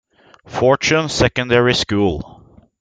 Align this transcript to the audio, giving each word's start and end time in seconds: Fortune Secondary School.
Fortune 0.47 1.09
Secondary 1.09 1.75
School. 1.75 2.43